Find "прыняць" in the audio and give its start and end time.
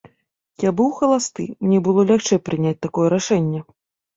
2.49-2.77